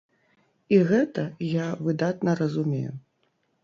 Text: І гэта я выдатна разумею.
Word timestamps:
І 0.77 0.79
гэта 0.93 1.27
я 1.51 1.69
выдатна 1.91 2.31
разумею. 2.43 2.93